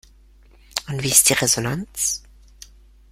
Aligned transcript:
Und 0.89 1.03
wie 1.03 1.09
ist 1.11 1.29
die 1.29 1.33
Resonanz? 1.33 2.23